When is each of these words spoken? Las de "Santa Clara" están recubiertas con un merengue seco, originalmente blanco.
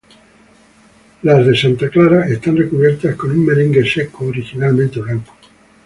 Las 1.21 1.45
de 1.45 1.55
"Santa 1.55 1.87
Clara" 1.87 2.27
están 2.27 2.57
recubiertas 2.57 3.15
con 3.15 3.29
un 3.29 3.45
merengue 3.45 3.87
seco, 3.87 4.25
originalmente 4.25 4.99
blanco. 4.99 5.31